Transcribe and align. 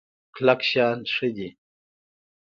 کلک 0.35 0.61
شان 0.69 0.99
ښه 1.13 1.27
دی. 1.35 1.49